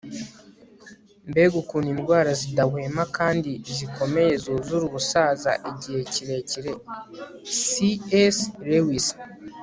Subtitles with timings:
[1.29, 6.71] mbega ukuntu indwara zidahwema kandi zikomeye zuzura ubusaza igihe kirekire-
[7.61, 7.63] c
[8.35, 8.37] s
[8.69, 9.05] lewis